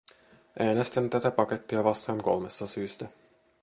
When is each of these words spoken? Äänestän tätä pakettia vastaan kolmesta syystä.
Äänestän 0.59 1.09
tätä 1.09 1.31
pakettia 1.31 1.83
vastaan 1.83 2.17
kolmesta 2.21 2.67
syystä. 2.67 3.07